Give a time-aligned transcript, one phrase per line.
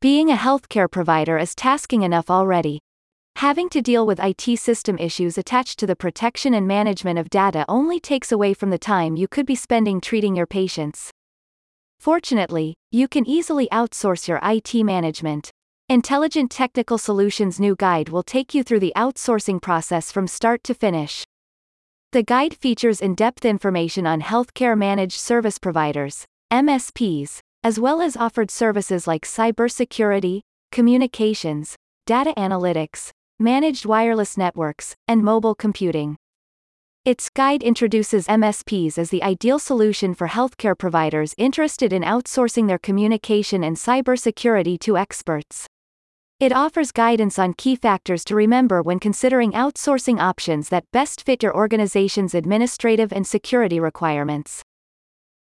[0.00, 2.78] Being a healthcare provider is tasking enough already.
[3.34, 7.64] Having to deal with IT system issues attached to the protection and management of data
[7.68, 11.10] only takes away from the time you could be spending treating your patients.
[11.98, 15.50] Fortunately, you can easily outsource your IT management.
[15.88, 20.74] Intelligent Technical Solutions' new guide will take you through the outsourcing process from start to
[20.74, 21.24] finish.
[22.12, 28.16] The guide features in depth information on healthcare managed service providers, MSPs, as well as
[28.16, 36.16] offered services like cybersecurity, communications, data analytics, managed wireless networks, and mobile computing.
[37.04, 42.78] Its guide introduces MSPs as the ideal solution for healthcare providers interested in outsourcing their
[42.78, 45.66] communication and cybersecurity to experts.
[46.38, 51.42] It offers guidance on key factors to remember when considering outsourcing options that best fit
[51.42, 54.62] your organization's administrative and security requirements.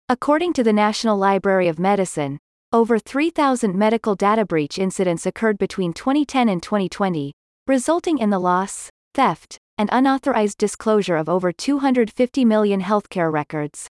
[0.09, 2.39] According to the National Library of Medicine,
[2.73, 7.33] over 3,000 medical data breach incidents occurred between 2010 and 2020,
[7.67, 13.89] resulting in the loss, theft, and unauthorized disclosure of over 250 million healthcare records.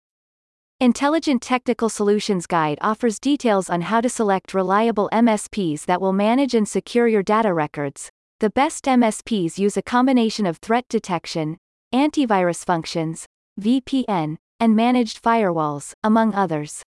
[0.82, 6.54] Intelligent Technical Solutions Guide offers details on how to select reliable MSPs that will manage
[6.54, 8.10] and secure your data records.
[8.42, 11.58] The best MSPs use a combination of threat detection,
[11.94, 13.26] antivirus functions,
[13.62, 16.84] VPN, and managed firewalls, among others.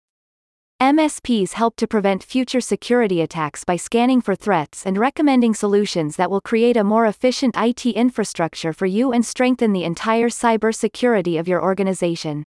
[0.82, 6.32] MSPs help to prevent future security attacks by scanning for threats and recommending solutions that
[6.32, 11.48] will create a more efficient IT infrastructure for you and strengthen the entire cybersecurity of
[11.48, 12.44] your organization.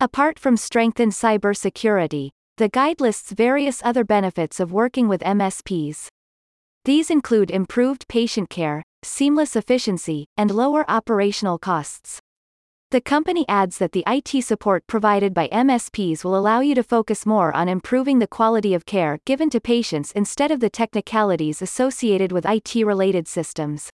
[0.00, 6.08] Apart from strengthened cybersecurity, the guide lists various other benefits of working with MSPs.
[6.84, 12.18] These include improved patient care, seamless efficiency, and lower operational costs.
[12.92, 17.26] The company adds that the IT support provided by MSPs will allow you to focus
[17.26, 22.30] more on improving the quality of care given to patients instead of the technicalities associated
[22.30, 23.90] with IT related systems.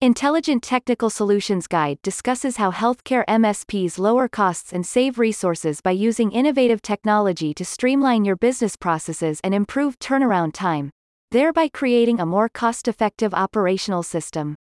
[0.00, 6.32] Intelligent Technical Solutions Guide discusses how healthcare MSPs lower costs and save resources by using
[6.32, 10.88] innovative technology to streamline your business processes and improve turnaround time,
[11.30, 14.54] thereby creating a more cost effective operational system.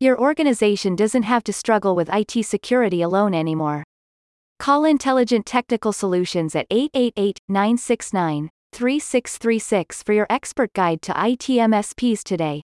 [0.00, 3.84] Your organization doesn't have to struggle with IT security alone anymore.
[4.58, 12.24] Call Intelligent Technical Solutions at 888 969 3636 for your expert guide to IT MSPs
[12.24, 12.62] today.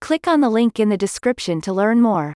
[0.00, 2.32] Click on the link in the description to learn more.